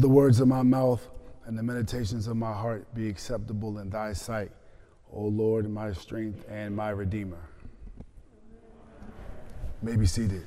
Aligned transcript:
The 0.00 0.08
words 0.08 0.40
of 0.40 0.48
my 0.48 0.62
mouth 0.62 1.06
and 1.44 1.58
the 1.58 1.62
meditations 1.62 2.26
of 2.26 2.34
my 2.34 2.54
heart 2.54 2.94
be 2.94 3.06
acceptable 3.06 3.80
in 3.80 3.90
thy 3.90 4.14
sight, 4.14 4.50
O 5.12 5.24
Lord, 5.24 5.70
my 5.70 5.92
strength 5.92 6.42
and 6.48 6.74
my 6.74 6.88
redeemer. 6.88 7.50
May 9.82 9.96
be 9.96 10.06
seated. 10.06 10.46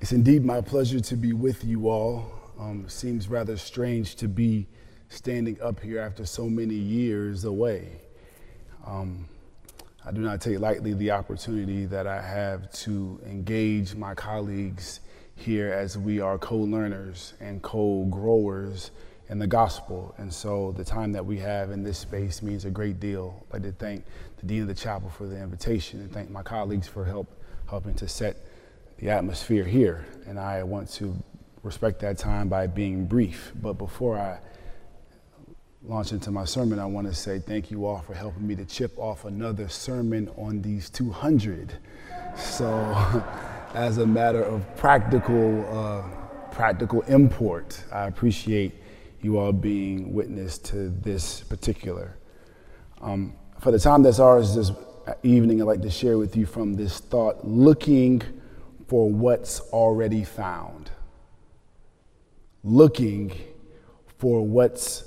It's 0.00 0.10
indeed 0.10 0.44
my 0.44 0.60
pleasure 0.60 0.98
to 0.98 1.14
be 1.14 1.34
with 1.34 1.62
you 1.62 1.88
all. 1.88 2.32
Um, 2.58 2.88
seems 2.88 3.28
rather 3.28 3.56
strange 3.56 4.16
to 4.16 4.26
be 4.26 4.66
standing 5.08 5.62
up 5.62 5.78
here 5.78 6.00
after 6.00 6.26
so 6.26 6.50
many 6.50 6.74
years 6.74 7.44
away. 7.44 8.00
Um, 8.84 9.28
I 10.04 10.10
do 10.10 10.20
not 10.20 10.40
take 10.40 10.58
lightly 10.58 10.94
the 10.94 11.12
opportunity 11.12 11.86
that 11.86 12.08
I 12.08 12.20
have 12.20 12.72
to 12.80 13.20
engage 13.24 13.94
my 13.94 14.16
colleagues 14.16 14.98
here 15.34 15.72
as 15.72 15.98
we 15.98 16.20
are 16.20 16.38
co 16.38 16.56
learners 16.56 17.34
and 17.40 17.62
co 17.62 18.04
growers 18.04 18.90
in 19.28 19.38
the 19.38 19.46
gospel. 19.46 20.14
And 20.18 20.32
so 20.32 20.72
the 20.72 20.84
time 20.84 21.12
that 21.12 21.24
we 21.24 21.38
have 21.38 21.70
in 21.70 21.82
this 21.82 21.98
space 21.98 22.42
means 22.42 22.64
a 22.64 22.70
great 22.70 23.00
deal. 23.00 23.44
I'd 23.48 23.54
like 23.54 23.62
to 23.62 23.72
thank 23.72 24.04
the 24.38 24.46
Dean 24.46 24.62
of 24.62 24.68
the 24.68 24.74
Chapel 24.74 25.08
for 25.10 25.26
the 25.26 25.40
invitation 25.40 26.00
and 26.00 26.12
thank 26.12 26.30
my 26.30 26.42
colleagues 26.42 26.86
for 26.86 27.04
help 27.04 27.28
helping 27.68 27.94
to 27.94 28.06
set 28.06 28.36
the 28.98 29.08
atmosphere 29.08 29.64
here. 29.64 30.04
And 30.26 30.38
I 30.38 30.62
want 30.62 30.90
to 30.94 31.16
respect 31.62 32.00
that 32.00 32.18
time 32.18 32.48
by 32.48 32.66
being 32.66 33.06
brief. 33.06 33.52
But 33.60 33.74
before 33.74 34.18
I 34.18 34.38
launch 35.82 36.12
into 36.12 36.30
my 36.30 36.44
sermon, 36.44 36.78
I 36.78 36.86
want 36.86 37.06
to 37.06 37.14
say 37.14 37.38
thank 37.38 37.70
you 37.70 37.86
all 37.86 38.00
for 38.00 38.14
helping 38.14 38.46
me 38.46 38.54
to 38.56 38.64
chip 38.64 38.98
off 38.98 39.24
another 39.24 39.68
sermon 39.68 40.28
on 40.36 40.60
these 40.62 40.90
200. 40.90 41.72
So, 42.36 42.66
as 43.74 43.98
a 43.98 44.06
matter 44.06 44.42
of 44.42 44.62
practical, 44.76 45.66
uh, 45.74 46.02
practical 46.50 47.00
import, 47.02 47.82
I 47.90 48.06
appreciate 48.06 48.74
you 49.22 49.38
all 49.38 49.52
being 49.52 50.12
witness 50.12 50.58
to 50.58 50.90
this 50.90 51.40
particular. 51.40 52.16
Um, 53.00 53.34
for 53.60 53.70
the 53.70 53.78
time 53.78 54.02
that's 54.02 54.18
ours 54.18 54.54
this 54.54 54.72
evening, 55.22 55.60
I'd 55.60 55.66
like 55.66 55.82
to 55.82 55.90
share 55.90 56.18
with 56.18 56.36
you 56.36 56.44
from 56.44 56.74
this 56.74 56.98
thought 56.98 57.46
looking 57.46 58.22
for 58.88 59.10
what's 59.10 59.60
already 59.60 60.24
found. 60.24 60.90
Looking 62.62 63.32
for 64.18 64.46
what's 64.46 65.04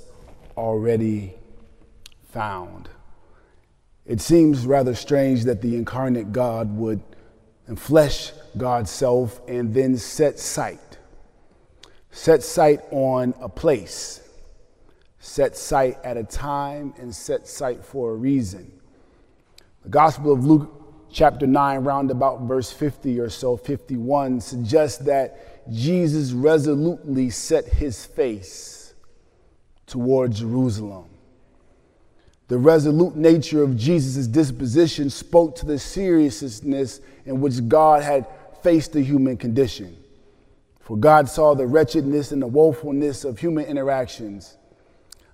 already 0.56 1.34
found. 2.30 2.88
It 4.04 4.20
seems 4.20 4.66
rather 4.66 4.94
strange 4.94 5.44
that 5.44 5.62
the 5.62 5.76
incarnate 5.76 6.32
God 6.32 6.76
would 6.76 7.00
enflesh 7.68 8.32
God's 8.58 8.90
self 8.90 9.40
and 9.48 9.72
then 9.72 9.96
set 9.96 10.38
sight. 10.38 10.98
Set 12.10 12.42
sight 12.42 12.80
on 12.90 13.34
a 13.40 13.48
place, 13.48 14.22
set 15.18 15.54
sight 15.54 15.98
at 16.02 16.16
a 16.16 16.24
time, 16.24 16.94
and 16.98 17.14
set 17.14 17.46
sight 17.46 17.84
for 17.84 18.12
a 18.12 18.14
reason. 18.14 18.72
The 19.82 19.90
Gospel 19.90 20.32
of 20.32 20.44
Luke, 20.44 21.08
chapter 21.12 21.46
9, 21.46 21.84
roundabout 21.84 22.40
verse 22.42 22.72
50 22.72 23.20
or 23.20 23.28
so, 23.28 23.56
51, 23.56 24.40
suggests 24.40 25.04
that 25.04 25.70
Jesus 25.70 26.32
resolutely 26.32 27.28
set 27.28 27.66
his 27.66 28.06
face 28.06 28.94
toward 29.86 30.32
Jerusalem. 30.32 31.04
The 32.48 32.58
resolute 32.58 33.16
nature 33.16 33.62
of 33.62 33.76
Jesus' 33.76 34.26
disposition 34.26 35.10
spoke 35.10 35.56
to 35.56 35.66
the 35.66 35.78
seriousness 35.78 37.00
in 37.24 37.40
which 37.40 37.68
God 37.68 38.02
had 38.02 38.26
faced 38.66 38.94
the 38.94 39.00
human 39.00 39.36
condition. 39.36 39.96
For 40.80 40.96
God 40.96 41.28
saw 41.28 41.54
the 41.54 41.68
wretchedness 41.68 42.32
and 42.32 42.42
the 42.42 42.48
woefulness 42.48 43.24
of 43.24 43.38
human 43.38 43.64
interactions. 43.64 44.56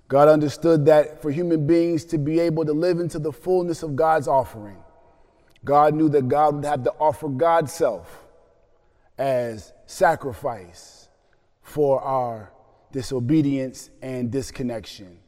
God 0.09 0.29
understood 0.29 0.85
that 0.85 1.23
for 1.23 1.31
human 1.31 1.67
beings 1.67 2.05
to 2.07 2.19
be 2.19 2.41
able 2.41 2.67
to 2.67 2.75
live 2.75 3.01
into 3.01 3.19
the 3.19 3.33
fullness 3.33 3.83
of 3.83 3.97
God's 3.97 4.29
offering, 4.29 4.77
God 5.65 5.95
knew 5.95 6.11
that 6.11 6.29
God 6.29 6.57
would 6.57 6.67
have 6.67 6.85
to 6.85 6.93
offer 7.01 7.31
God's 7.31 7.73
self 7.73 8.23
as 9.17 9.73
sacrifice 9.87 11.09
for 11.63 12.03
our 12.03 12.53
disobedience, 12.93 13.89
and 14.03 14.31
disconnection. 14.31 15.19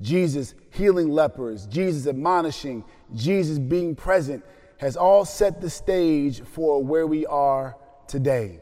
Jesus 0.00 0.54
healing 0.70 1.10
lepers, 1.10 1.66
Jesus 1.66 2.06
admonishing, 2.06 2.84
Jesus 3.12 3.58
being 3.58 3.96
present 3.96 4.44
has 4.78 4.96
all 4.96 5.24
set 5.24 5.60
the 5.60 5.70
stage 5.70 6.42
for 6.42 6.82
where 6.82 7.06
we 7.06 7.26
are 7.26 7.76
today. 8.06 8.60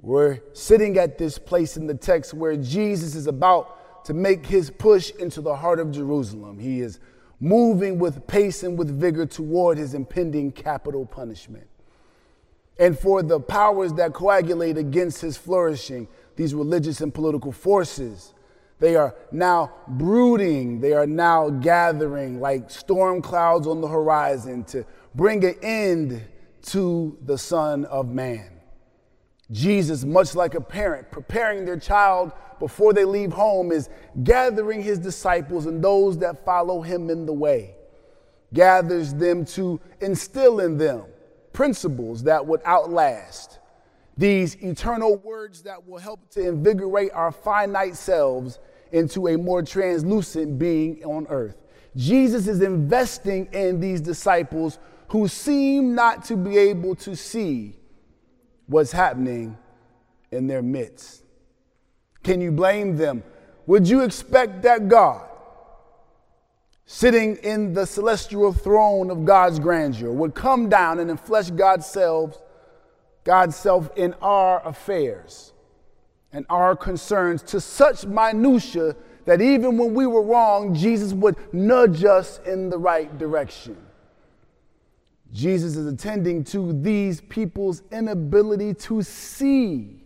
We're 0.00 0.40
sitting 0.52 0.98
at 0.98 1.18
this 1.18 1.38
place 1.38 1.76
in 1.76 1.86
the 1.86 1.94
text 1.94 2.34
where 2.34 2.56
Jesus 2.56 3.14
is 3.14 3.26
about 3.26 4.04
to 4.04 4.14
make 4.14 4.46
his 4.46 4.70
push 4.70 5.10
into 5.12 5.40
the 5.40 5.56
heart 5.56 5.80
of 5.80 5.90
Jerusalem. 5.90 6.58
He 6.58 6.80
is 6.80 7.00
moving 7.40 7.98
with 7.98 8.26
pace 8.26 8.62
and 8.62 8.78
with 8.78 8.88
vigor 8.88 9.26
toward 9.26 9.78
his 9.78 9.94
impending 9.94 10.52
capital 10.52 11.04
punishment. 11.04 11.66
And 12.78 12.98
for 12.98 13.22
the 13.22 13.40
powers 13.40 13.92
that 13.94 14.12
coagulate 14.12 14.76
against 14.76 15.20
his 15.20 15.36
flourishing, 15.36 16.08
these 16.36 16.54
religious 16.54 17.00
and 17.00 17.12
political 17.12 17.52
forces. 17.52 18.32
They 18.78 18.96
are 18.96 19.14
now 19.32 19.72
brooding, 19.88 20.80
they 20.80 20.92
are 20.92 21.06
now 21.06 21.48
gathering 21.48 22.40
like 22.40 22.70
storm 22.70 23.22
clouds 23.22 23.66
on 23.66 23.80
the 23.80 23.88
horizon 23.88 24.64
to 24.64 24.84
bring 25.14 25.44
an 25.44 25.54
end 25.62 26.22
to 26.66 27.16
the 27.22 27.38
Son 27.38 27.84
of 27.86 28.08
Man. 28.08 28.50
Jesus, 29.50 30.04
much 30.04 30.34
like 30.34 30.54
a 30.54 30.60
parent 30.60 31.10
preparing 31.10 31.64
their 31.64 31.78
child 31.78 32.32
before 32.58 32.92
they 32.92 33.04
leave 33.04 33.32
home, 33.32 33.70
is 33.70 33.88
gathering 34.24 34.82
his 34.82 34.98
disciples 34.98 35.66
and 35.66 35.82
those 35.82 36.18
that 36.18 36.44
follow 36.44 36.82
him 36.82 37.08
in 37.08 37.24
the 37.24 37.32
way, 37.32 37.76
gathers 38.52 39.14
them 39.14 39.44
to 39.44 39.80
instill 40.00 40.60
in 40.60 40.76
them 40.76 41.04
principles 41.52 42.24
that 42.24 42.44
would 42.44 42.60
outlast 42.66 43.60
these 44.16 44.54
eternal 44.62 45.16
words 45.16 45.62
that 45.62 45.86
will 45.86 45.98
help 45.98 46.30
to 46.30 46.48
invigorate 46.48 47.12
our 47.12 47.30
finite 47.30 47.96
selves 47.96 48.58
into 48.92 49.28
a 49.28 49.36
more 49.36 49.62
translucent 49.62 50.58
being 50.58 51.04
on 51.04 51.26
earth. 51.28 51.56
Jesus 51.96 52.46
is 52.46 52.62
investing 52.62 53.46
in 53.52 53.80
these 53.80 54.00
disciples 54.00 54.78
who 55.08 55.28
seem 55.28 55.94
not 55.94 56.24
to 56.24 56.36
be 56.36 56.56
able 56.56 56.94
to 56.96 57.14
see 57.14 57.76
what's 58.66 58.92
happening 58.92 59.56
in 60.30 60.46
their 60.46 60.62
midst. 60.62 61.22
Can 62.22 62.40
you 62.40 62.50
blame 62.50 62.96
them? 62.96 63.22
Would 63.66 63.88
you 63.88 64.02
expect 64.02 64.62
that 64.62 64.88
God, 64.88 65.28
sitting 66.86 67.36
in 67.36 67.72
the 67.72 67.86
celestial 67.86 68.52
throne 68.52 69.10
of 69.10 69.24
God's 69.24 69.58
grandeur, 69.58 70.12
would 70.12 70.34
come 70.34 70.68
down 70.68 70.98
and 70.98 71.10
enflesh 71.10 71.54
God's 71.54 71.86
self 71.86 72.40
God's 73.26 73.56
self 73.56 73.90
in 73.96 74.14
our 74.22 74.64
affairs 74.64 75.52
and 76.30 76.46
our 76.48 76.76
concerns 76.76 77.42
to 77.42 77.60
such 77.60 78.06
minutia 78.06 78.94
that 79.24 79.42
even 79.42 79.76
when 79.76 79.94
we 79.94 80.06
were 80.06 80.22
wrong, 80.22 80.72
Jesus 80.76 81.12
would 81.12 81.36
nudge 81.52 82.04
us 82.04 82.38
in 82.46 82.70
the 82.70 82.78
right 82.78 83.18
direction. 83.18 83.76
Jesus 85.32 85.74
is 85.74 85.86
attending 85.86 86.44
to 86.44 86.72
these 86.72 87.20
people's 87.20 87.82
inability 87.90 88.72
to 88.74 89.02
see 89.02 90.04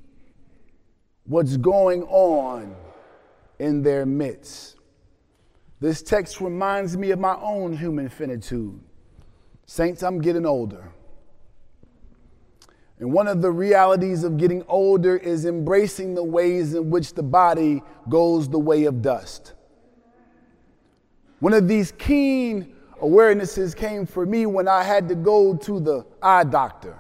what's 1.25 1.59
going 1.59 2.05
on 2.05 2.75
in 3.59 3.83
their 3.83 4.07
midst. 4.07 4.77
This 5.79 6.01
text 6.01 6.41
reminds 6.41 6.97
me 6.97 7.11
of 7.11 7.19
my 7.19 7.37
own 7.37 7.77
human 7.77 8.09
finitude. 8.09 8.81
Saints, 9.67 10.03
I'm 10.03 10.23
getting 10.23 10.47
older. 10.47 10.91
And 13.01 13.11
one 13.11 13.27
of 13.27 13.41
the 13.41 13.51
realities 13.51 14.25
of 14.25 14.37
getting 14.37 14.63
older 14.69 15.17
is 15.17 15.47
embracing 15.47 16.15
the 16.15 16.23
ways 16.23 16.75
in 16.75 16.91
which 16.91 17.15
the 17.15 17.23
body 17.23 17.83
goes 18.11 18.47
the 18.47 18.59
way 18.59 18.85
of 18.85 19.01
dust. 19.01 19.55
One 21.41 21.55
of 21.55 21.67
these 21.67 21.93
keen 21.93 22.77
awarenesses 23.03 23.75
came 23.75 24.05
for 24.05 24.27
me 24.27 24.45
when 24.45 24.69
I 24.69 24.83
had 24.83 25.09
to 25.09 25.15
go 25.15 25.57
to 25.57 25.81
the 25.81 26.05
eye 26.21 26.45
doctor 26.45 26.99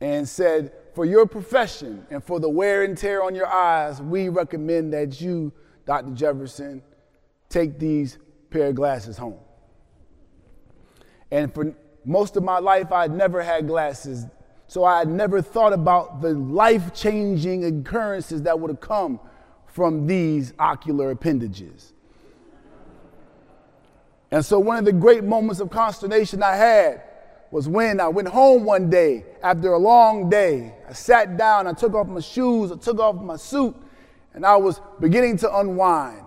and 0.00 0.28
said, 0.28 0.72
For 0.96 1.04
your 1.04 1.26
profession 1.26 2.04
and 2.10 2.22
for 2.22 2.40
the 2.40 2.48
wear 2.48 2.82
and 2.82 2.98
tear 2.98 3.22
on 3.22 3.36
your 3.36 3.46
eyes, 3.46 4.02
we 4.02 4.28
recommend 4.28 4.92
that 4.94 5.20
you, 5.20 5.52
Dr. 5.86 6.10
Jefferson, 6.10 6.82
take 7.48 7.78
these 7.78 8.18
pair 8.50 8.70
of 8.70 8.74
glasses 8.74 9.16
home. 9.16 9.38
And 11.30 11.54
for 11.54 11.72
most 12.04 12.36
of 12.36 12.42
my 12.42 12.58
life, 12.58 12.90
I'd 12.90 13.12
never 13.12 13.40
had 13.40 13.68
glasses 13.68 14.26
so 14.70 14.84
I 14.84 15.00
had 15.00 15.08
never 15.08 15.42
thought 15.42 15.72
about 15.72 16.20
the 16.20 16.32
life 16.32 16.94
changing 16.94 17.64
occurrences 17.64 18.42
that 18.42 18.60
would 18.60 18.70
have 18.70 18.80
come 18.80 19.18
from 19.66 20.06
these 20.06 20.52
ocular 20.60 21.10
appendages. 21.10 21.92
And 24.30 24.44
so, 24.44 24.60
one 24.60 24.76
of 24.76 24.84
the 24.84 24.92
great 24.92 25.24
moments 25.24 25.58
of 25.58 25.70
consternation 25.70 26.40
I 26.44 26.54
had 26.54 27.02
was 27.50 27.68
when 27.68 27.98
I 27.98 28.06
went 28.06 28.28
home 28.28 28.62
one 28.62 28.88
day 28.88 29.24
after 29.42 29.72
a 29.72 29.76
long 29.76 30.30
day. 30.30 30.72
I 30.88 30.92
sat 30.92 31.36
down, 31.36 31.66
I 31.66 31.72
took 31.72 31.94
off 31.94 32.06
my 32.06 32.20
shoes, 32.20 32.70
I 32.70 32.76
took 32.76 33.00
off 33.00 33.16
my 33.16 33.34
suit, 33.34 33.74
and 34.34 34.46
I 34.46 34.54
was 34.54 34.80
beginning 35.00 35.36
to 35.38 35.58
unwind. 35.58 36.26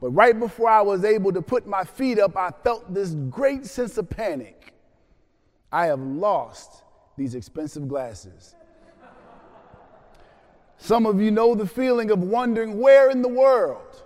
But 0.00 0.08
right 0.08 0.36
before 0.36 0.68
I 0.68 0.80
was 0.80 1.04
able 1.04 1.32
to 1.32 1.40
put 1.40 1.64
my 1.64 1.84
feet 1.84 2.18
up, 2.18 2.36
I 2.36 2.50
felt 2.64 2.92
this 2.92 3.10
great 3.30 3.66
sense 3.66 3.98
of 3.98 4.10
panic. 4.10 4.74
I 5.70 5.86
have 5.86 6.00
lost 6.00 6.82
these 7.18 7.34
expensive 7.34 7.88
glasses. 7.88 8.54
Some 10.78 11.04
of 11.04 11.20
you 11.20 11.30
know 11.30 11.54
the 11.54 11.66
feeling 11.66 12.10
of 12.10 12.22
wondering 12.22 12.78
where 12.80 13.10
in 13.10 13.20
the 13.20 13.28
world 13.28 14.02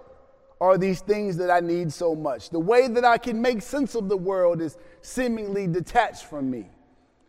are 0.61 0.79
these 0.79 1.00
things 1.00 1.37
that 1.37 1.50
I 1.50 1.61
need 1.61 1.93
so 1.93 2.14
much. 2.14 2.50
The 2.50 2.59
way 2.59 2.88
that 2.88 3.05
I 3.05 3.19
can 3.19 3.41
make 3.41 3.62
sense 3.62 3.94
of 3.94 4.09
the 4.09 4.17
world 4.17 4.62
is 4.62 4.79
seemingly 5.03 5.67
detached 5.67 6.25
from 6.25 6.50
me. 6.50 6.70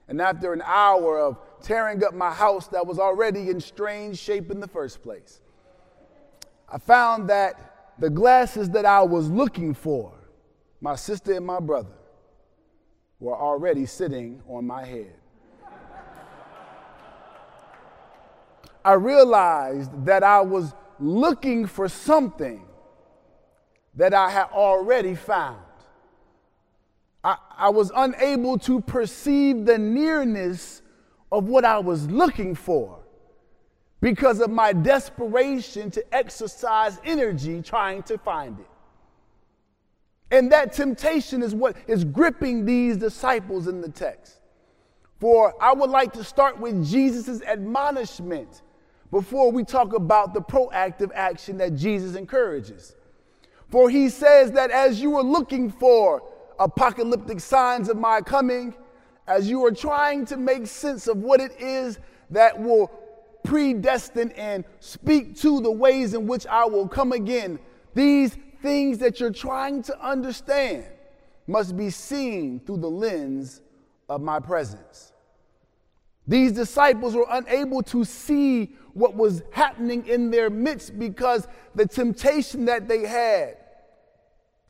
And 0.07 0.21
after 0.21 0.53
an 0.53 0.62
hour 0.65 1.19
of 1.19 1.39
tearing 1.62 2.03
up 2.03 2.13
my 2.13 2.31
house 2.31 2.68
that 2.68 2.86
was 2.86 3.00
already 3.00 3.50
in 3.50 3.59
strange 3.59 4.18
shape 4.18 4.50
in 4.50 4.59
the 4.59 4.68
first 4.68 5.01
place, 5.03 5.41
I 6.69 6.77
found 6.77 7.29
that 7.29 7.95
the 8.00 8.09
glasses 8.09 8.69
that 8.71 8.86
I 8.86 9.01
was 9.01 9.29
looking 9.29 9.74
for, 9.74 10.13
my 10.79 10.95
sister 10.95 11.33
and 11.33 11.45
my 11.45 11.59
brother, 11.59 11.97
were 13.19 13.36
already 13.36 13.86
sitting 13.86 14.41
on 14.47 14.65
my 14.65 14.86
head. 14.86 15.15
I 18.85 18.94
realized 18.94 20.06
that 20.06 20.24
I 20.24 20.41
was 20.41 20.74
looking 21.00 21.65
for 21.65 21.88
something 21.88 22.65
that 23.95 24.13
I 24.13 24.30
had 24.30 24.47
already 24.51 25.15
found. 25.15 25.59
I, 27.24 27.38
I 27.57 27.69
was 27.69 27.91
unable 27.95 28.57
to 28.59 28.81
perceive 28.81 29.65
the 29.65 29.77
nearness 29.77 30.81
of 31.31 31.45
what 31.45 31.63
I 31.65 31.80
was 31.80 32.09
looking 32.09 32.56
for 32.56 33.00
because 34.01 34.41
of 34.41 34.50
my 34.50 34.74
desperation 34.74 35.89
to 35.91 36.03
exercise 36.13 37.00
energy 37.06 37.62
trying 37.62 38.03
to 38.03 38.18
find 38.18 38.59
it. 38.59 38.68
And 40.29 40.51
that 40.51 40.74
temptation 40.74 41.41
is 41.41 41.56
what 41.56 41.77
is 41.88 42.03
gripping 42.03 42.65
these 42.65 42.97
disciples 42.97 43.68
in 43.68 43.79
the 43.79 43.89
text. 43.89 44.41
For 45.19 45.53
I 45.62 45.74
would 45.74 45.91
like 45.91 46.12
to 46.13 46.24
start 46.24 46.59
with 46.59 46.86
Jesus' 46.86 47.41
admonishment 47.44 48.62
before 49.13 49.51
we 49.51 49.63
talk 49.63 49.94
about 49.94 50.33
the 50.33 50.42
proactive 50.42 51.12
action 51.13 51.60
that 51.60 51.75
Jesus 51.75 52.15
encourages. 52.15 52.95
For 53.69 53.88
he 53.88 54.10
says 54.10 54.51
that 54.54 54.71
as 54.71 55.00
you 55.00 55.15
are 55.18 55.24
looking 55.24 55.69
for 55.69 56.24
apocalyptic 56.57 57.39
signs 57.39 57.89
of 57.89 57.98
my 57.98 58.21
coming, 58.21 58.74
as 59.27 59.48
you 59.48 59.63
are 59.65 59.71
trying 59.71 60.25
to 60.25 60.36
make 60.36 60.65
sense 60.65 61.07
of 61.07 61.18
what 61.18 61.39
it 61.39 61.51
is 61.60 62.00
that 62.31 62.60
will 62.60 62.92
predestine 63.44 64.31
and 64.31 64.65
speak 64.80 65.39
to 65.42 65.62
the 65.62 65.71
ways 65.71 66.15
in 66.15 66.25
which 66.25 66.48
I 66.48 66.65
will 66.65 66.88
come 66.88 67.12
again, 67.12 67.60
these 67.94 68.36
things 68.63 68.98
that 68.98 69.19
you're 69.19 69.30
trying 69.30 69.83
to 69.83 70.04
understand 70.04 70.86
must 71.45 71.77
be 71.77 71.92
seen 71.92 72.62
through 72.62 72.77
the 72.77 72.89
lens 72.89 73.62
of 74.10 74.21
my 74.21 74.39
presence. 74.39 75.12
These 76.27 76.53
disciples 76.53 77.15
were 77.15 77.27
unable 77.29 77.81
to 77.83 78.05
see 78.05 78.75
what 78.93 79.15
was 79.15 79.43
happening 79.51 80.07
in 80.07 80.31
their 80.31 80.49
midst 80.49 80.97
because 80.97 81.47
the 81.75 81.85
temptation 81.85 82.65
that 82.65 82.87
they 82.87 83.05
had 83.05 83.57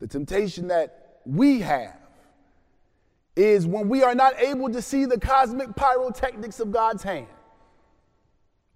the 0.04 0.06
temptation 0.06 0.68
that 0.68 1.20
we 1.24 1.60
have 1.60 1.96
is 3.36 3.66
when 3.66 3.88
we 3.88 4.02
are 4.02 4.14
not 4.14 4.38
able 4.38 4.70
to 4.70 4.82
see 4.82 5.06
the 5.06 5.18
cosmic 5.18 5.74
pyrotechnics 5.74 6.60
of 6.60 6.70
God's 6.70 7.02
hand, 7.02 7.26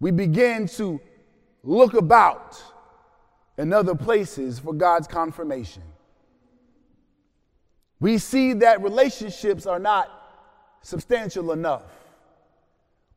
we 0.00 0.10
begin 0.10 0.66
to 0.68 0.98
look 1.62 1.92
about 1.92 2.62
in 3.58 3.74
other 3.74 3.94
places 3.94 4.58
for 4.58 4.72
God's 4.72 5.06
confirmation. 5.06 5.82
We 8.00 8.16
see 8.16 8.54
that 8.54 8.82
relationships 8.82 9.66
are 9.66 9.78
not 9.78 10.08
substantial 10.80 11.52
enough. 11.52 11.97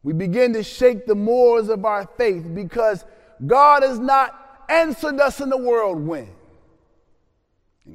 We 0.03 0.13
begin 0.13 0.53
to 0.53 0.63
shake 0.63 1.05
the 1.05 1.15
moors 1.15 1.69
of 1.69 1.85
our 1.85 2.07
faith 2.17 2.47
because 2.53 3.05
God 3.45 3.83
has 3.83 3.99
not 3.99 4.65
answered 4.69 5.19
us 5.19 5.41
in 5.41 5.49
the 5.49 5.57
whirlwind. 5.57 6.33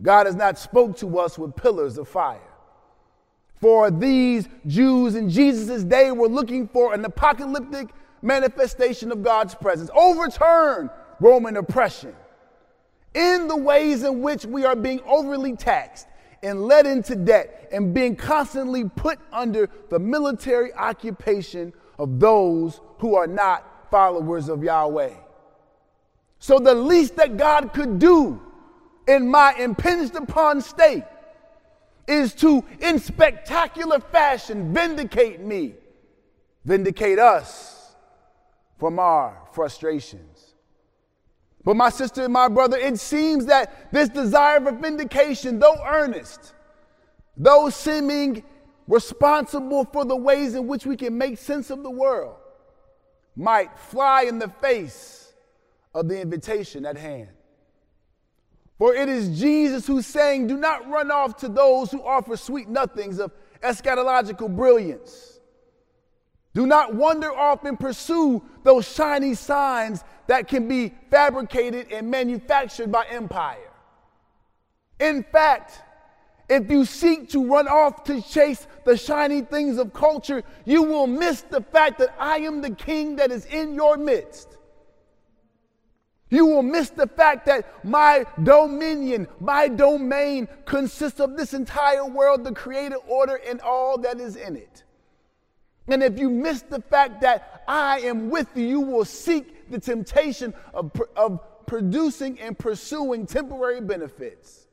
God 0.03 0.27
has 0.27 0.35
not 0.35 0.59
spoke 0.59 0.97
to 0.99 1.19
us 1.19 1.39
with 1.39 1.57
pillars 1.57 1.99
of 1.99 2.09
fire. 2.09 2.41
For 3.61 3.91
these 3.91 4.49
Jews 4.67 5.15
in 5.15 5.31
Jesus' 5.31 5.83
day 5.83 6.13
were 6.13 6.29
looking 6.29 6.69
for 6.69 6.93
an 6.93 7.05
apocalyptic 7.05 7.89
manifestation 8.23 9.11
of 9.11 9.23
God's 9.23 9.55
presence. 9.55 9.91
Overturn 9.95 10.91
Roman 11.21 11.57
oppression 11.57 12.15
in 13.15 13.49
the 13.49 13.57
ways 13.57 14.03
in 14.03 14.21
which 14.21 14.45
we 14.45 14.65
are 14.65 14.77
being 14.77 15.01
overly 15.07 15.57
taxed 15.57 16.07
and 16.43 16.67
led 16.67 16.87
into 16.87 17.17
debt 17.17 17.69
and 17.73 17.95
being 17.95 18.15
constantly 18.15 18.85
put 18.85 19.19
under 19.33 19.71
the 19.89 19.99
military 19.99 20.73
occupation 20.75 21.73
of 21.99 22.21
those 22.21 22.81
who 22.99 23.15
are 23.15 23.27
not 23.27 23.91
followers 23.91 24.49
of 24.49 24.63
Yahweh. 24.63 25.15
So 26.39 26.59
the 26.59 26.75
least 26.75 27.17
that 27.17 27.37
God 27.37 27.73
could 27.73 27.99
do 27.99 28.41
in 29.09 29.31
my 29.31 29.55
impinged 29.55 30.15
upon 30.17 30.61
state 30.61 31.05
is 32.07 32.35
to, 32.35 32.65
in 32.81 32.99
spectacular 32.99 34.01
fashion, 34.01 34.73
vindicate 34.73 35.41
me, 35.41 35.75
vindicate 36.65 37.19
us 37.19 37.95
from 38.79 38.99
our 38.99 39.41
frustrations. 39.53 40.55
But, 41.65 41.75
my 41.75 41.91
sister 41.91 42.23
and 42.23 42.33
my 42.33 42.47
brother, 42.47 42.77
it 42.77 43.01
seems 43.01 43.47
that 43.47 43.93
this 43.93 44.09
desire 44.09 44.61
for 44.61 44.71
vindication, 44.71 45.59
though 45.59 45.77
earnest, 45.85 46.55
though 47.37 47.71
seeming 47.71 48.45
responsible 48.87 49.85
for 49.85 50.05
the 50.05 50.17
ways 50.17 50.55
in 50.55 50.67
which 50.67 50.87
we 50.87 50.97
can 50.97 51.17
make 51.17 51.39
sense 51.39 51.71
of 51.71 51.83
the 51.83 51.91
world, 51.91 52.37
might 53.35 53.79
fly 53.79 54.23
in 54.23 54.39
the 54.39 54.49
face 54.49 55.33
of 55.95 56.09
the 56.09 56.21
invitation 56.21 56.87
at 56.87 56.97
hand. 56.97 57.31
For 58.79 58.95
it 58.95 59.09
is 59.09 59.39
Jesus 59.39 59.87
who's 59.87 60.07
saying, 60.07 60.47
Do 60.47 60.57
not 60.57 60.89
run 60.89 61.11
off 61.11 61.39
to 61.39 61.49
those 61.49 61.91
who 61.91 62.03
offer 62.03 62.37
sweet 62.37 62.69
nothings 62.69 63.19
of 63.19 63.33
eschatological 63.63 64.55
brilliance. 64.55 65.41
Do 66.55 66.67
not 66.67 66.95
wander 66.95 67.35
off 67.35 67.65
and 67.65 67.79
pursue 67.79 68.43
those 68.63 68.91
shiny 68.91 69.35
signs 69.35 70.03
that 70.27 70.49
can 70.49 70.69
be 70.69 70.95
fabricated 71.11 71.93
and 71.93 72.11
manufactured 72.11 72.91
by 72.91 73.07
empire. 73.07 73.71
In 74.99 75.23
fact, 75.23 75.83
if 76.49 76.71
you 76.71 76.85
seek 76.85 77.31
to 77.31 77.45
run 77.45 77.67
off 77.67 78.05
to 78.05 78.23
chase 78.23 78.67
the 78.85 78.97
shiny 78.97 79.43
things 79.43 79.79
of 79.79 79.93
culture, 79.93 80.45
you 80.65 80.83
will 80.83 81.07
miss 81.07 81.43
the 81.43 81.61
fact 81.61 81.99
that 81.99 82.15
I 82.19 82.39
am 82.39 82.61
the 82.61 82.71
king 82.71 83.17
that 83.17 83.33
is 83.33 83.47
in 83.47 83.75
your 83.75 83.97
midst. 83.97 84.57
You 86.29 86.47
will 86.47 86.63
miss 86.63 86.91
the 86.91 87.07
fact 87.07 87.47
that 87.47 87.85
my 87.85 88.27
dominion, 88.43 89.29
my 89.39 89.69
domain 89.69 90.49
consists 90.65 91.21
of 91.21 91.37
this 91.37 91.55
entire 91.55 92.05
world, 92.05 92.45
the 92.45 92.53
created 92.53 92.99
order, 93.07 93.37
and 93.49 93.61
all 93.61 93.99
that 93.99 94.21
is 94.21 94.37
in 94.37 94.57
it. 94.57 94.85
And 95.89 96.03
if 96.03 96.19
you 96.19 96.29
miss 96.29 96.63
the 96.63 96.81
fact 96.81 97.21
that 97.21 97.63
I 97.69 98.01
am 98.01 98.29
with 98.29 98.49
you, 98.57 98.67
you 98.67 98.81
will 98.81 99.05
seek 99.05 99.71
the 99.71 99.79
temptation 99.79 100.53
of, 100.75 100.91
of 101.15 101.41
producing 101.67 102.41
and 102.41 102.59
pursuing 102.59 103.27
temporary 103.27 103.81
benefits, 103.81 104.66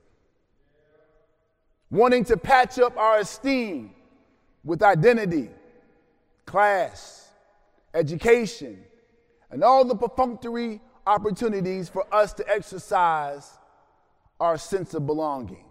wanting 1.93 2.25
to 2.25 2.35
patch 2.35 2.79
up 2.79 2.97
our 2.97 3.19
esteem 3.19 3.91
with 4.63 4.81
identity, 4.81 5.47
class, 6.47 7.29
education, 7.93 8.83
and 9.51 9.63
all 9.63 9.85
the 9.85 9.95
perfunctory 9.95 10.81
opportunities 11.05 11.87
for 11.87 12.11
us 12.11 12.33
to 12.33 12.49
exercise 12.49 13.59
our 14.39 14.57
sense 14.57 14.95
of 14.95 15.05
belonging. 15.05 15.65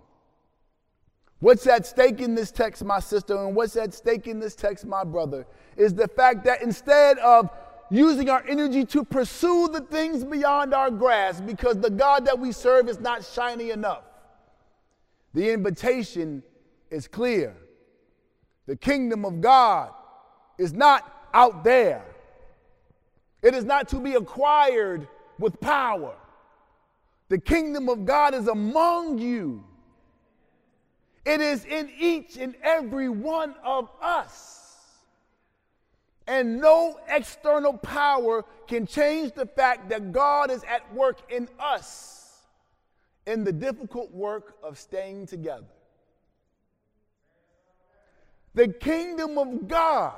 What's 1.41 1.67
at 1.67 1.87
stake 1.87 2.21
in 2.21 2.37
this 2.37 2.53
text, 2.53 2.85
my 2.85 3.01
sister, 3.01 3.37
and 3.37 3.57
what's 3.57 3.75
at 3.75 3.93
stake 3.93 4.29
in 4.29 4.39
this 4.39 4.55
text, 4.55 4.87
my 4.87 5.03
brother, 5.03 5.45
is 5.77 5.93
the 5.93 6.07
fact 6.07 6.45
that 6.45 6.63
instead 6.63 7.19
of 7.19 7.51
using 7.91 8.31
our 8.31 8.45
energy 8.47 8.85
to 8.85 9.05
pursue 9.05 9.69
the 9.73 9.81
things 9.81 10.23
beyond 10.23 10.73
our 10.73 10.89
grasp, 10.89 11.45
because 11.47 11.81
the 11.81 11.91
God 11.91 12.27
that 12.27 12.39
we 12.39 12.53
serve 12.53 12.89
is 12.89 13.01
not 13.01 13.25
shiny 13.25 13.71
enough, 13.71 14.05
the 15.35 15.51
invitation 15.51 16.43
is 16.91 17.09
clear. 17.09 17.57
The 18.67 18.77
kingdom 18.77 19.25
of 19.25 19.41
God 19.41 19.93
is 20.59 20.73
not 20.73 21.29
out 21.35 21.65
there, 21.65 22.05
it 23.43 23.55
is 23.55 23.65
not 23.65 23.89
to 23.89 24.01
be 24.01 24.15
acquired 24.15 25.09
with 25.39 25.61
power. 25.61 26.15
The 27.29 27.39
kingdom 27.39 27.89
of 27.89 28.05
God 28.05 28.35
is 28.35 28.47
among 28.47 29.19
you. 29.19 29.65
It 31.25 31.41
is 31.41 31.65
in 31.65 31.91
each 31.99 32.37
and 32.37 32.55
every 32.63 33.09
one 33.09 33.55
of 33.65 33.89
us. 34.03 34.77
And 36.27 36.61
no 36.61 37.01
external 37.09 37.73
power 37.73 38.45
can 38.67 38.87
change 38.87 39.33
the 39.33 39.47
fact 39.47 39.89
that 39.89 40.13
God 40.13 40.51
is 40.51 40.63
at 40.65 40.93
work 40.95 41.33
in 41.33 41.49
us 41.59 42.22
in 43.27 43.45
the 43.45 43.53
difficult 43.53 44.13
work 44.13 44.57
of 44.63 44.79
staying 44.79 45.27
together. 45.27 45.67
The 48.55 48.69
kingdom 48.69 49.39
of 49.39 49.69
God 49.69 50.15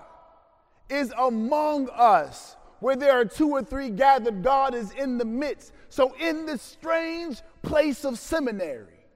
is 0.88 1.12
among 1.16 1.88
us. 1.90 2.56
Where 2.80 2.96
there 2.96 3.12
are 3.12 3.24
two 3.24 3.50
or 3.50 3.62
three 3.62 3.88
gathered, 3.88 4.42
God 4.42 4.74
is 4.74 4.90
in 4.92 5.16
the 5.16 5.24
midst. 5.24 5.72
So, 5.88 6.14
in 6.20 6.44
this 6.44 6.60
strange 6.60 7.40
place 7.62 8.04
of 8.04 8.18
seminary, 8.18 9.06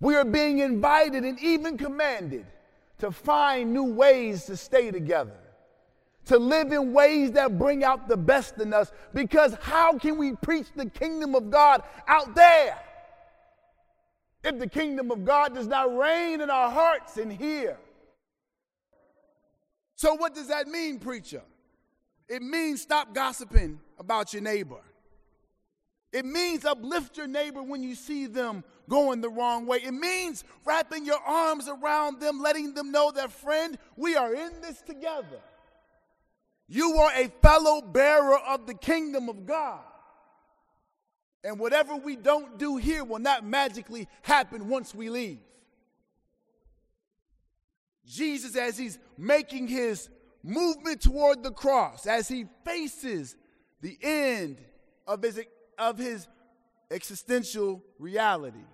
we 0.00 0.16
are 0.16 0.24
being 0.24 0.60
invited 0.60 1.24
and 1.24 1.38
even 1.40 1.76
commanded 1.76 2.46
to 2.98 3.10
find 3.10 3.72
new 3.72 3.92
ways 3.92 4.44
to 4.46 4.56
stay 4.56 4.90
together, 4.90 5.36
to 6.26 6.38
live 6.38 6.72
in 6.72 6.92
ways 6.92 7.32
that 7.32 7.58
bring 7.58 7.84
out 7.84 8.08
the 8.08 8.16
best 8.16 8.58
in 8.58 8.72
us. 8.72 8.92
Because 9.12 9.56
how 9.60 9.98
can 9.98 10.18
we 10.18 10.34
preach 10.34 10.66
the 10.74 10.86
kingdom 10.86 11.34
of 11.34 11.50
God 11.50 11.82
out 12.06 12.34
there 12.34 12.78
if 14.44 14.58
the 14.58 14.68
kingdom 14.68 15.10
of 15.10 15.24
God 15.24 15.54
does 15.54 15.66
not 15.66 15.96
reign 15.96 16.40
in 16.40 16.50
our 16.50 16.70
hearts 16.70 17.16
and 17.16 17.32
here? 17.32 17.78
So, 19.96 20.14
what 20.14 20.34
does 20.34 20.48
that 20.48 20.66
mean, 20.68 20.98
preacher? 20.98 21.42
It 22.28 22.42
means 22.42 22.82
stop 22.82 23.14
gossiping 23.14 23.78
about 23.98 24.32
your 24.32 24.42
neighbor. 24.42 24.80
It 26.12 26.24
means 26.24 26.64
uplift 26.64 27.16
your 27.16 27.26
neighbor 27.26 27.62
when 27.62 27.82
you 27.82 27.94
see 27.94 28.26
them 28.26 28.64
going 28.88 29.20
the 29.20 29.30
wrong 29.30 29.66
way. 29.66 29.78
It 29.78 29.94
means 29.94 30.44
wrapping 30.64 31.06
your 31.06 31.20
arms 31.26 31.68
around 31.68 32.20
them, 32.20 32.40
letting 32.40 32.74
them 32.74 32.92
know 32.92 33.10
that, 33.12 33.32
friend, 33.32 33.78
we 33.96 34.14
are 34.14 34.34
in 34.34 34.60
this 34.60 34.82
together. 34.82 35.40
You 36.68 36.96
are 36.98 37.12
a 37.14 37.28
fellow 37.42 37.82
bearer 37.82 38.38
of 38.38 38.66
the 38.66 38.74
kingdom 38.74 39.28
of 39.28 39.46
God. 39.46 39.80
And 41.44 41.58
whatever 41.58 41.96
we 41.96 42.16
don't 42.16 42.58
do 42.58 42.76
here 42.76 43.04
will 43.04 43.18
not 43.18 43.44
magically 43.44 44.08
happen 44.22 44.68
once 44.68 44.94
we 44.94 45.10
leave. 45.10 45.40
Jesus, 48.06 48.56
as 48.56 48.78
he's 48.78 48.98
making 49.18 49.66
his 49.66 50.08
movement 50.42 51.00
toward 51.00 51.42
the 51.42 51.50
cross, 51.50 52.06
as 52.06 52.28
he 52.28 52.46
faces 52.64 53.36
the 53.80 53.98
end 54.02 54.58
of 55.06 55.22
his, 55.22 55.40
of 55.78 55.98
his 55.98 56.28
existential 56.90 57.82
reality, 57.98 58.64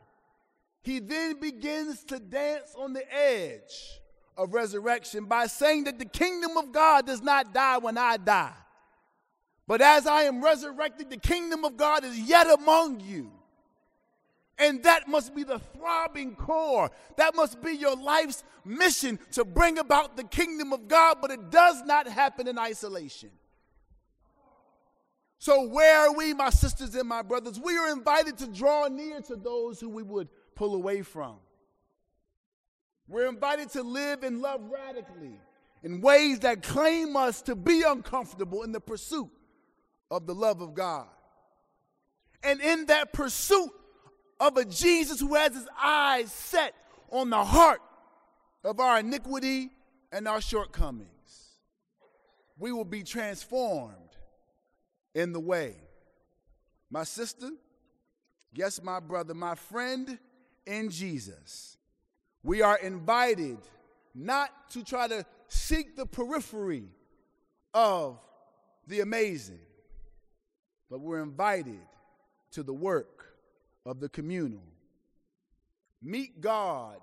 he 0.83 0.99
then 0.99 1.41
begins 1.41 2.05
to 2.05 2.19
dance 2.19 2.75
on 2.77 2.93
the 2.93 3.15
edge 3.15 3.98
of 4.39 4.55
resurrection 4.55 5.25
by 5.25 5.47
saying 5.47 5.85
that 5.85 5.99
the 5.99 6.05
kingdom 6.05 6.57
of 6.57 6.73
God 6.73 7.07
does 7.07 7.21
not 7.21 7.53
die 7.53 7.79
when 7.79 7.99
I 7.99 8.17
die. 8.17 8.55
But 9.67 9.83
as 9.83 10.07
I 10.07 10.23
am 10.23 10.43
resurrected, 10.43 11.11
the 11.11 11.19
kingdom 11.19 11.65
of 11.65 11.77
God 11.77 12.05
is 12.05 12.19
yet 12.19 12.49
among 12.49 13.01
you. 13.01 13.33
And 14.59 14.83
that 14.85 15.07
must 15.07 15.35
be 15.35 15.45
the 15.45 15.59
throbbing 15.59 16.35
core. 16.35 16.91
That 17.17 17.37
must 17.37 17.61
be 17.61 17.73
your 17.73 17.95
life's 17.95 18.43
mission 18.65 19.19
to 19.33 19.45
bring 19.45 19.79
about 19.79 20.17
the 20.17 20.25
kingdom 20.25 20.73
of 20.73 20.89
God, 20.89 21.19
but 21.21 21.31
it 21.31 21.51
does 21.51 21.83
not 21.85 22.09
happen 22.09 22.49
in 22.49 22.59
isolation. 22.59 23.31
So, 25.39 25.69
where 25.69 26.09
are 26.09 26.13
we, 26.13 26.35
my 26.35 26.51
sisters 26.51 26.95
and 26.97 27.09
my 27.09 27.23
brothers? 27.23 27.61
We 27.61 27.77
are 27.77 27.91
invited 27.91 28.39
to 28.39 28.49
draw 28.49 28.89
near 28.89 29.21
to 29.23 29.37
those 29.37 29.79
who 29.79 29.89
we 29.89 30.03
would 30.03 30.29
pull 30.57 30.75
away 30.75 31.03
from. 31.03 31.37
We're 33.09 33.29
invited 33.29 33.71
to 33.71 33.83
live 33.83 34.23
and 34.23 34.41
love 34.41 34.61
radically 34.71 35.41
in 35.83 36.01
ways 36.01 36.41
that 36.41 36.63
claim 36.63 37.17
us 37.17 37.43
to 37.43 37.57
be 37.57 37.83
uncomfortable 37.83 38.63
in 38.63 38.73
the 38.73 38.81
pursuit 38.81 39.31
of 40.11 40.27
the 40.27 40.35
love 40.35 40.61
of 40.61 40.75
God. 40.75 41.07
And 42.43 42.61
in 42.61 42.87
that 42.87 43.13
pursuit, 43.13 43.71
of 44.41 44.57
a 44.57 44.65
Jesus 44.65 45.21
who 45.21 45.35
has 45.35 45.55
his 45.55 45.69
eyes 45.81 46.33
set 46.33 46.75
on 47.11 47.31
the 47.31 47.45
heart 47.45 47.81
of 48.65 48.81
our 48.81 49.01
iniquity 49.01 49.71
and 50.13 50.29
our 50.29 50.41
shortcomings. 50.41 51.09
We 52.59 52.73
will 52.73 52.85
be 52.85 53.03
transformed 53.03 53.95
in 55.15 55.33
the 55.33 55.41
way. 55.41 55.77
My 56.91 57.05
sister, 57.05 57.51
yes, 58.53 58.83
my 58.83 59.01
brother, 59.01 59.35
my 59.35 59.55
friend 59.55 60.19
in 60.67 60.91
Jesus, 60.91 61.77
we 62.49 62.63
are 62.63 62.79
invited 62.79 63.59
not 64.15 64.71
to 64.71 64.83
try 64.83 65.07
to 65.07 65.23
seek 65.49 65.97
the 65.97 66.07
periphery 66.07 66.85
of 67.75 68.19
the 68.87 69.01
amazing, 69.01 69.61
but 70.89 70.99
we're 70.99 71.23
invited 71.23 71.79
to 72.53 72.63
the 72.63 72.73
work 72.73 73.35
of 73.85 74.01
the 74.01 74.09
communal. 74.09 74.63
Meet 76.01 76.41
God 76.41 77.01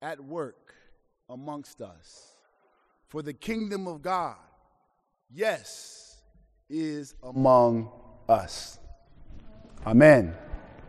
at 0.00 0.20
work 0.20 0.72
amongst 1.28 1.80
us. 1.82 2.36
For 3.08 3.22
the 3.22 3.34
kingdom 3.34 3.88
of 3.88 4.02
God, 4.02 4.36
yes, 5.34 6.22
is 6.70 7.16
among 7.24 7.90
us. 8.28 8.78
Amen. 9.84 10.32